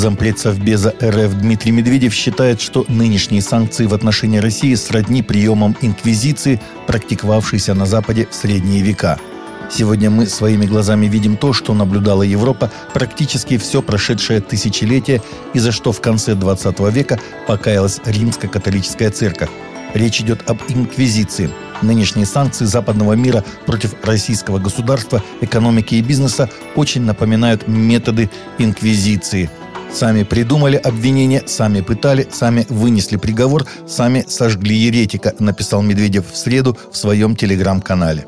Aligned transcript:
Зампред 0.00 0.38
Совбеза 0.38 0.94
РФ 1.02 1.34
Дмитрий 1.34 1.72
Медведев 1.72 2.14
считает, 2.14 2.62
что 2.62 2.86
нынешние 2.88 3.42
санкции 3.42 3.84
в 3.84 3.92
отношении 3.92 4.38
России 4.38 4.74
сродни 4.74 5.22
приемам 5.22 5.76
инквизиции, 5.82 6.58
практиковавшейся 6.86 7.74
на 7.74 7.84
Западе 7.84 8.26
в 8.30 8.34
средние 8.34 8.80
века. 8.80 9.18
Сегодня 9.70 10.08
мы 10.08 10.24
своими 10.24 10.64
глазами 10.64 11.04
видим 11.04 11.36
то, 11.36 11.52
что 11.52 11.74
наблюдала 11.74 12.22
Европа 12.22 12.70
практически 12.94 13.58
все 13.58 13.82
прошедшее 13.82 14.40
тысячелетие 14.40 15.20
и 15.52 15.58
за 15.58 15.70
что 15.70 15.92
в 15.92 16.00
конце 16.00 16.34
20 16.34 16.80
века 16.90 17.20
покаялась 17.46 18.00
римско-католическая 18.06 19.10
церковь. 19.10 19.50
Речь 19.92 20.22
идет 20.22 20.48
об 20.48 20.62
инквизиции. 20.68 21.50
Нынешние 21.82 22.24
санкции 22.24 22.64
западного 22.64 23.12
мира 23.12 23.44
против 23.66 23.94
российского 24.02 24.58
государства, 24.58 25.22
экономики 25.42 25.96
и 25.96 26.02
бизнеса 26.02 26.48
очень 26.74 27.02
напоминают 27.02 27.68
методы 27.68 28.30
инквизиции. 28.56 29.50
Сами 29.92 30.22
придумали 30.22 30.76
обвинение, 30.76 31.42
сами 31.46 31.80
пытали, 31.80 32.28
сами 32.30 32.64
вынесли 32.68 33.16
приговор, 33.16 33.66
сами 33.86 34.24
сожгли 34.26 34.76
еретика, 34.76 35.34
написал 35.38 35.82
Медведев 35.82 36.30
в 36.30 36.36
среду 36.36 36.76
в 36.92 36.96
своем 36.96 37.34
телеграм-канале. 37.34 38.26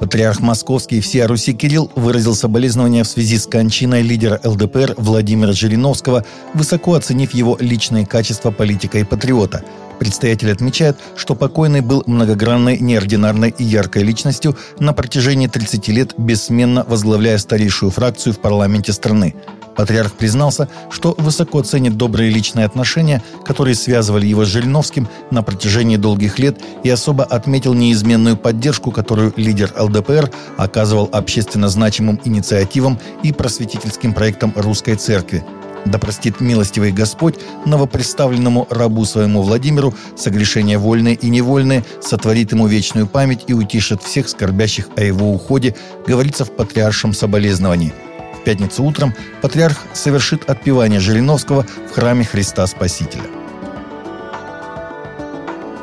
Патриарх 0.00 0.40
Московский 0.40 1.00
всея 1.00 1.26
Руси 1.26 1.52
Кирилл 1.54 1.90
выразил 1.94 2.34
соболезнования 2.34 3.04
в 3.04 3.08
связи 3.08 3.38
с 3.38 3.46
кончиной 3.46 4.02
лидера 4.02 4.40
ЛДПР 4.44 4.94
Владимира 4.98 5.52
Жириновского, 5.52 6.24
высоко 6.52 6.94
оценив 6.94 7.32
его 7.32 7.56
личные 7.60 8.04
качества 8.04 8.50
политика 8.50 8.98
и 8.98 9.04
патриота. 9.04 9.64
Предстоятель 9.98 10.52
отмечает, 10.52 10.96
что 11.16 11.34
покойный 11.34 11.80
был 11.80 12.02
многогранной, 12.06 12.78
неординарной 12.78 13.54
и 13.56 13.64
яркой 13.64 14.02
личностью 14.02 14.56
на 14.78 14.92
протяжении 14.92 15.46
30 15.46 15.88
лет, 15.88 16.14
бессменно 16.18 16.84
возглавляя 16.84 17.38
старейшую 17.38 17.90
фракцию 17.90 18.34
в 18.34 18.38
парламенте 18.38 18.92
страны. 18.92 19.34
Патриарх 19.76 20.12
признался, 20.12 20.68
что 20.90 21.14
высоко 21.18 21.62
ценит 21.62 21.96
добрые 21.96 22.30
личные 22.30 22.66
отношения, 22.66 23.22
которые 23.44 23.74
связывали 23.74 24.26
его 24.26 24.44
с 24.44 24.48
Жириновским 24.48 25.08
на 25.30 25.42
протяжении 25.42 25.96
долгих 25.96 26.38
лет 26.38 26.60
и 26.84 26.90
особо 26.90 27.24
отметил 27.24 27.74
неизменную 27.74 28.36
поддержку, 28.36 28.90
которую 28.92 29.32
лидер 29.36 29.72
ЛДПР 29.76 30.30
оказывал 30.56 31.08
общественно 31.12 31.68
значимым 31.68 32.20
инициативам 32.24 32.98
и 33.22 33.32
просветительским 33.32 34.14
проектам 34.14 34.52
русской 34.54 34.94
церкви. 34.94 35.44
Да 35.84 35.98
простит 35.98 36.40
милостивый 36.40 36.92
Господь 36.92 37.36
новопредставленному 37.66 38.66
рабу 38.70 39.04
своему 39.04 39.42
Владимиру 39.42 39.94
согрешения 40.16 40.78
вольные 40.78 41.14
и 41.14 41.28
невольные, 41.28 41.84
сотворит 42.00 42.52
ему 42.52 42.66
вечную 42.66 43.06
память 43.06 43.44
и 43.46 43.52
утишит 43.52 44.02
всех 44.02 44.28
скорбящих 44.28 44.88
о 44.96 45.02
его 45.02 45.32
уходе, 45.32 45.76
говорится 46.06 46.44
в 46.44 46.50
патриаршем 46.52 47.12
соболезновании– 47.12 47.92
пятницу 48.44 48.84
утром 48.84 49.14
патриарх 49.42 49.78
совершит 49.92 50.48
отпевание 50.48 51.00
Жириновского 51.00 51.66
в 51.90 51.92
храме 51.92 52.24
Христа 52.24 52.66
Спасителя. 52.66 53.24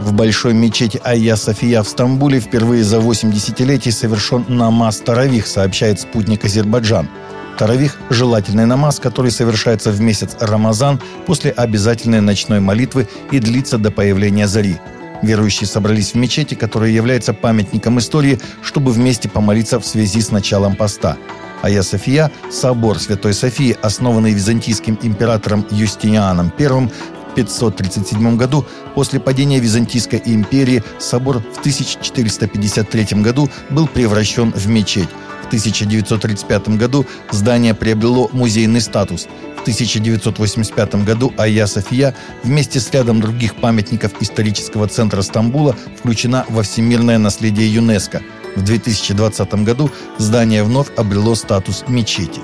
В 0.00 0.12
большой 0.12 0.54
мечети 0.54 1.00
Айя 1.04 1.36
София 1.36 1.82
в 1.82 1.88
Стамбуле 1.88 2.38
впервые 2.40 2.84
за 2.84 3.00
8 3.00 3.32
десятилетий 3.32 3.90
совершен 3.90 4.44
намаз 4.48 4.98
Таравих, 4.98 5.46
сообщает 5.46 6.00
спутник 6.00 6.44
Азербайджан. 6.44 7.08
Таравих– 7.58 7.96
желательный 8.10 8.66
намаз, 8.66 8.98
который 8.98 9.30
совершается 9.30 9.92
в 9.92 10.00
месяц 10.00 10.36
Рамазан 10.40 11.00
после 11.26 11.52
обязательной 11.52 12.20
ночной 12.20 12.58
молитвы 12.58 13.08
и 13.30 13.38
длится 13.38 13.78
до 13.78 13.92
появления 13.92 14.48
зари. 14.48 14.78
Верующие 15.22 15.68
собрались 15.68 16.12
в 16.12 16.16
мечети, 16.16 16.54
которая 16.54 16.90
является 16.90 17.32
памятником 17.32 17.98
истории, 18.00 18.40
чтобы 18.62 18.90
вместе 18.90 19.28
помолиться 19.28 19.78
в 19.78 19.86
связи 19.86 20.20
с 20.20 20.32
началом 20.32 20.74
поста. 20.74 21.16
Ая 21.62 21.82
София– 21.82 22.32
собор 22.50 22.98
Святой 22.98 23.32
Софии, 23.32 23.76
основанный 23.80 24.32
византийским 24.32 24.98
императором 25.00 25.64
Юстинианом 25.70 26.52
I 26.58 26.68
в 26.68 27.34
537 27.36 28.36
году 28.36 28.66
после 28.94 29.18
падения 29.20 29.60
Византийской 29.60 30.20
империи 30.24 30.82
собор 30.98 31.38
в 31.38 31.58
1453 31.60 33.22
году 33.22 33.48
был 33.70 33.86
превращен 33.86 34.52
в 34.52 34.68
мечеть. 34.68 35.08
В 35.54 35.56
1935 35.56 36.68
году 36.76 37.06
здание 37.30 37.74
приобрело 37.74 38.28
музейный 38.32 38.80
статус. 38.80 39.28
В 39.56 39.62
1985 39.62 40.94
году 41.04 41.32
Айя 41.38 41.66
София 41.66 42.14
вместе 42.42 42.80
с 42.80 42.90
рядом 42.92 43.20
других 43.20 43.54
памятников 43.54 44.12
исторического 44.20 44.88
центра 44.88 45.22
Стамбула 45.22 45.76
включена 45.98 46.44
во 46.48 46.62
всемирное 46.62 47.18
наследие 47.18 47.72
ЮНЕСКО– 47.72 48.20
в 48.56 48.62
2020 48.62 49.54
году 49.64 49.90
здание 50.18 50.62
вновь 50.62 50.88
обрело 50.96 51.34
статус 51.34 51.84
мечети. 51.88 52.40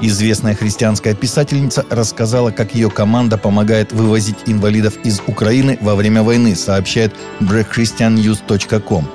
Известная 0.00 0.54
христианская 0.54 1.14
писательница 1.14 1.84
рассказала, 1.90 2.52
как 2.52 2.74
ее 2.74 2.88
команда 2.88 3.36
помогает 3.36 3.92
вывозить 3.92 4.36
инвалидов 4.46 4.96
из 5.02 5.20
Украины 5.26 5.76
во 5.80 5.96
время 5.96 6.22
войны, 6.22 6.54
сообщает 6.54 7.12
breakchristiannews.com. 7.40 9.08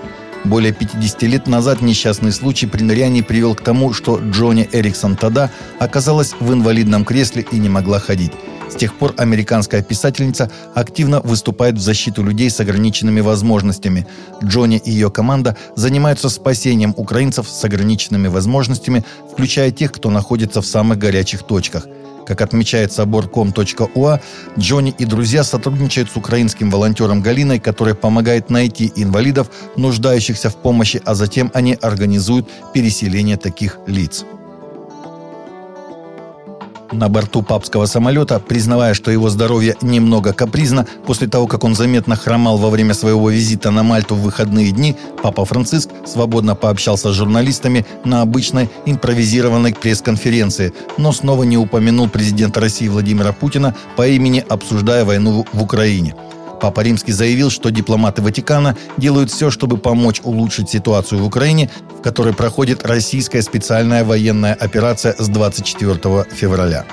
Более 0.45 0.73
50 0.73 1.21
лет 1.23 1.47
назад 1.47 1.81
несчастный 1.81 2.33
случай 2.33 2.67
при 2.67 2.83
нырянии 2.83 3.21
привел 3.21 3.55
к 3.55 3.61
тому, 3.61 3.93
что 3.93 4.19
Джонни 4.19 4.67
Эриксон 4.71 5.15
Тада 5.15 5.49
оказалась 5.79 6.35
в 6.39 6.51
инвалидном 6.51 7.05
кресле 7.05 7.45
и 7.49 7.57
не 7.57 7.69
могла 7.69 7.99
ходить. 7.99 8.33
С 8.69 8.75
тех 8.75 8.93
пор 8.95 9.13
американская 9.17 9.81
писательница 9.81 10.51
активно 10.73 11.21
выступает 11.21 11.75
в 11.75 11.81
защиту 11.81 12.23
людей 12.23 12.49
с 12.49 12.59
ограниченными 12.59 13.21
возможностями. 13.21 14.05
Джонни 14.43 14.81
и 14.83 14.91
ее 14.91 15.11
команда 15.11 15.55
занимаются 15.75 16.27
спасением 16.27 16.93
украинцев 16.97 17.47
с 17.47 17.63
ограниченными 17.63 18.27
возможностями, 18.27 19.05
включая 19.31 19.71
тех, 19.71 19.91
кто 19.91 20.09
находится 20.09 20.61
в 20.61 20.65
самых 20.65 20.97
горячих 20.97 21.43
точках. 21.43 21.85
Как 22.25 22.41
отмечает 22.41 22.91
собор.com.ua, 22.91 24.19
Джонни 24.57 24.95
и 24.97 25.05
друзья 25.05 25.43
сотрудничают 25.43 26.09
с 26.09 26.15
украинским 26.15 26.69
волонтером 26.69 27.21
Галиной, 27.21 27.59
которая 27.59 27.95
помогает 27.95 28.49
найти 28.49 28.91
инвалидов, 28.95 29.49
нуждающихся 29.75 30.49
в 30.49 30.55
помощи, 30.55 31.01
а 31.05 31.15
затем 31.15 31.51
они 31.53 31.77
организуют 31.81 32.49
переселение 32.73 33.37
таких 33.37 33.79
лиц. 33.87 34.25
На 36.93 37.09
борту 37.09 37.41
папского 37.41 37.87
самолета, 37.87 38.39
признавая, 38.39 38.93
что 38.93 39.09
его 39.09 39.29
здоровье 39.29 39.75
немного 39.81 40.31
капризно, 40.31 40.85
после 41.05 41.27
того, 41.27 41.47
как 41.47 41.63
он 41.63 41.75
заметно 41.75 42.15
хромал 42.15 42.57
во 42.57 42.69
время 42.69 42.93
своего 42.93 43.29
визита 43.31 43.71
на 43.71 43.83
Мальту 43.83 44.15
в 44.15 44.21
выходные 44.21 44.71
дни, 44.71 44.95
папа 45.23 45.43
Франциск 45.43 45.89
свободно 46.05 46.55
пообщался 46.55 47.11
с 47.11 47.15
журналистами 47.15 47.85
на 48.05 48.21
обычной 48.21 48.69
импровизированной 48.85 49.73
пресс-конференции, 49.73 50.73
но 50.97 51.11
снова 51.11 51.43
не 51.43 51.57
упомянул 51.57 52.07
президента 52.07 52.59
России 52.59 52.87
Владимира 52.87 53.33
Путина 53.33 53.75
по 53.95 54.07
имени, 54.07 54.45
обсуждая 54.47 55.03
войну 55.03 55.45
в 55.51 55.63
Украине. 55.63 56.15
Папа 56.63 56.79
Римский 56.79 57.11
заявил, 57.11 57.49
что 57.49 57.71
дипломаты 57.71 58.21
Ватикана 58.21 58.77
делают 58.95 59.29
все, 59.29 59.51
чтобы 59.51 59.75
помочь 59.75 60.21
улучшить 60.23 60.69
ситуацию 60.69 61.21
в 61.21 61.25
Украине, 61.25 61.69
в 61.99 62.01
которой 62.01 62.33
проходит 62.33 62.85
российская 62.85 63.41
специальная 63.41 64.05
военная 64.05 64.53
операция 64.53 65.13
с 65.19 65.27
24 65.27 66.25
февраля. 66.31 66.85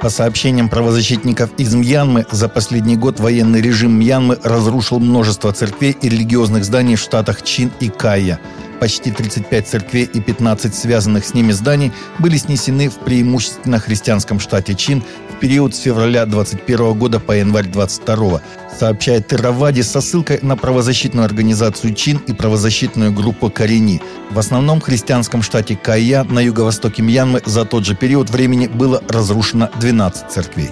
По 0.00 0.10
сообщениям 0.10 0.68
правозащитников 0.68 1.50
из 1.56 1.72
Мьянмы, 1.72 2.26
за 2.32 2.48
последний 2.48 2.96
год 2.96 3.20
военный 3.20 3.60
режим 3.60 3.96
Мьянмы 3.96 4.38
разрушил 4.42 4.98
множество 4.98 5.52
церквей 5.52 5.96
и 6.02 6.08
религиозных 6.08 6.64
зданий 6.64 6.96
в 6.96 7.00
штатах 7.00 7.42
Чин 7.42 7.70
и 7.78 7.90
Кайя. 7.90 8.40
Почти 8.80 9.10
35 9.10 9.68
церквей 9.68 10.04
и 10.04 10.20
15 10.20 10.74
связанных 10.74 11.24
с 11.24 11.32
ними 11.32 11.52
зданий 11.52 11.92
были 12.18 12.36
снесены 12.36 12.90
в 12.90 12.96
преимущественно 12.96 13.78
христианском 13.78 14.38
штате 14.38 14.74
Чин 14.74 15.02
период 15.40 15.74
с 15.74 15.80
февраля 15.80 16.26
21 16.26 16.94
года 16.94 17.20
по 17.20 17.32
январь 17.32 17.66
22, 17.66 18.40
сообщает 18.78 19.28
Терравади 19.28 19.82
со 19.82 20.00
ссылкой 20.00 20.38
на 20.42 20.56
правозащитную 20.56 21.24
организацию 21.24 21.94
Чин 21.94 22.18
и 22.26 22.32
правозащитную 22.32 23.12
группу 23.12 23.50
Карини. 23.50 24.02
В 24.30 24.38
основном 24.38 24.80
христианском 24.80 25.42
штате 25.42 25.76
Кайя 25.76 26.24
на 26.24 26.40
юго-востоке 26.40 27.02
Мьянмы 27.02 27.42
за 27.44 27.64
тот 27.64 27.84
же 27.84 27.94
период 27.94 28.30
времени 28.30 28.66
было 28.66 29.02
разрушено 29.08 29.70
12 29.80 30.30
церквей. 30.30 30.70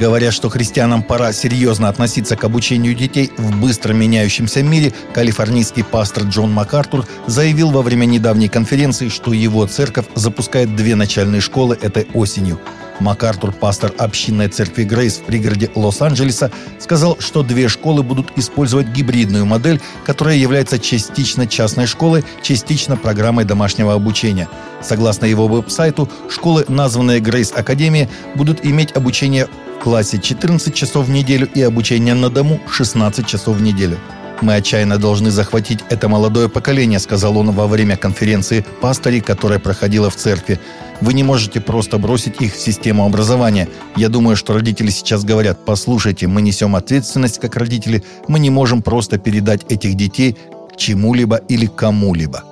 Говоря, 0.00 0.32
что 0.32 0.48
христианам 0.48 1.02
пора 1.02 1.30
серьезно 1.34 1.90
относиться 1.90 2.34
к 2.34 2.42
обучению 2.44 2.94
детей 2.94 3.30
в 3.36 3.60
быстро 3.60 3.92
меняющемся 3.92 4.62
мире, 4.62 4.94
калифорнийский 5.12 5.84
пастор 5.84 6.22
Джон 6.22 6.50
МакАртур 6.52 7.06
заявил 7.26 7.70
во 7.70 7.82
время 7.82 8.06
недавней 8.06 8.48
конференции, 8.48 9.10
что 9.10 9.34
его 9.34 9.66
церковь 9.66 10.06
запускает 10.14 10.74
две 10.74 10.94
начальные 10.94 11.42
школы 11.42 11.78
этой 11.78 12.08
осенью. 12.14 12.58
МакАртур, 12.98 13.52
пастор 13.52 13.92
общинной 13.98 14.48
церкви 14.48 14.84
Грейс 14.84 15.18
в 15.18 15.24
пригороде 15.24 15.70
Лос-Анджелеса, 15.74 16.50
сказал, 16.78 17.18
что 17.18 17.42
две 17.42 17.68
школы 17.68 18.02
будут 18.02 18.32
использовать 18.36 18.88
гибридную 18.88 19.44
модель, 19.44 19.82
которая 20.06 20.36
является 20.36 20.78
частично 20.78 21.46
частной 21.46 21.86
школой, 21.86 22.24
частично 22.42 22.96
программой 22.96 23.44
домашнего 23.44 23.92
обучения. 23.92 24.48
Согласно 24.82 25.26
его 25.26 25.46
веб-сайту, 25.46 26.08
школы, 26.30 26.64
названные 26.68 27.20
Грейс 27.20 27.52
Академия, 27.54 28.08
будут 28.34 28.64
иметь 28.64 28.92
обучение 28.92 29.46
классе 29.80 30.18
14 30.18 30.74
часов 30.74 31.06
в 31.06 31.10
неделю 31.10 31.48
и 31.54 31.62
обучение 31.62 32.14
на 32.14 32.28
дому 32.28 32.60
16 32.70 33.26
часов 33.26 33.56
в 33.56 33.62
неделю. 33.62 33.98
Мы 34.42 34.54
отчаянно 34.54 34.98
должны 34.98 35.30
захватить 35.30 35.80
это 35.90 36.08
молодое 36.08 36.48
поколение, 36.48 36.98
сказал 36.98 37.36
он 37.36 37.50
во 37.50 37.66
время 37.66 37.96
конференции 37.96 38.64
пастырей, 38.80 39.20
которая 39.20 39.58
проходила 39.58 40.08
в 40.08 40.16
церкви. 40.16 40.58
Вы 41.00 41.14
не 41.14 41.22
можете 41.22 41.60
просто 41.60 41.98
бросить 41.98 42.40
их 42.40 42.54
в 42.54 42.60
систему 42.60 43.04
образования. 43.04 43.68
Я 43.96 44.08
думаю, 44.08 44.36
что 44.36 44.54
родители 44.54 44.90
сейчас 44.90 45.24
говорят, 45.24 45.64
послушайте, 45.64 46.26
мы 46.26 46.42
несем 46.42 46.76
ответственность 46.76 47.38
как 47.38 47.56
родители, 47.56 48.02
мы 48.28 48.38
не 48.38 48.50
можем 48.50 48.82
просто 48.82 49.18
передать 49.18 49.70
этих 49.70 49.94
детей 49.94 50.36
к 50.72 50.76
чему-либо 50.76 51.36
или 51.36 51.66
кому-либо. 51.66 52.44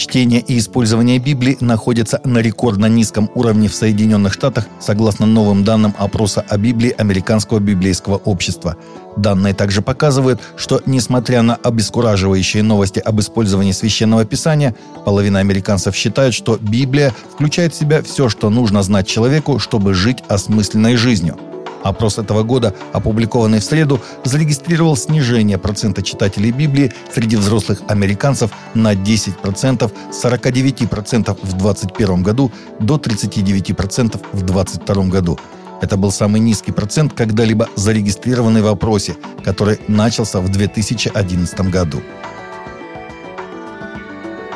Чтение 0.00 0.40
и 0.40 0.56
использование 0.56 1.18
Библии 1.18 1.58
находятся 1.60 2.22
на 2.24 2.38
рекордно 2.38 2.86
низком 2.86 3.28
уровне 3.34 3.68
в 3.68 3.74
Соединенных 3.74 4.32
Штатах, 4.32 4.64
согласно 4.80 5.26
новым 5.26 5.62
данным 5.62 5.94
опроса 5.98 6.42
о 6.48 6.56
Библии 6.56 6.94
Американского 6.96 7.58
библейского 7.58 8.16
общества. 8.16 8.76
Данные 9.18 9.52
также 9.52 9.82
показывают, 9.82 10.40
что, 10.56 10.80
несмотря 10.86 11.42
на 11.42 11.56
обескураживающие 11.56 12.62
новости 12.62 12.98
об 12.98 13.20
использовании 13.20 13.72
священного 13.72 14.24
писания, 14.24 14.74
половина 15.04 15.40
американцев 15.40 15.94
считают, 15.94 16.34
что 16.34 16.56
Библия 16.56 17.14
включает 17.34 17.74
в 17.74 17.78
себя 17.78 18.02
все, 18.02 18.30
что 18.30 18.48
нужно 18.48 18.82
знать 18.82 19.06
человеку, 19.06 19.58
чтобы 19.58 19.92
жить 19.92 20.24
осмысленной 20.28 20.96
жизнью– 20.96 21.38
Опрос 21.82 22.18
этого 22.18 22.42
года, 22.42 22.74
опубликованный 22.92 23.60
в 23.60 23.64
среду, 23.64 24.00
зарегистрировал 24.24 24.96
снижение 24.96 25.58
процента 25.58 26.02
читателей 26.02 26.50
Библии 26.50 26.92
среди 27.12 27.36
взрослых 27.36 27.82
американцев 27.88 28.50
на 28.74 28.94
10% 28.94 29.90
с 30.12 30.24
49% 30.24 31.38
в 31.42 31.52
2021 31.56 32.22
году 32.22 32.52
до 32.78 32.96
39% 32.96 34.20
в 34.32 34.42
2022 34.42 35.04
году. 35.04 35.38
Это 35.80 35.96
был 35.96 36.12
самый 36.12 36.40
низкий 36.40 36.72
процент, 36.72 37.14
когда-либо 37.14 37.68
зарегистрированный 37.74 38.60
в 38.60 38.66
опросе, 38.66 39.16
который 39.42 39.80
начался 39.88 40.40
в 40.40 40.48
2011 40.50 41.60
году. 41.70 42.02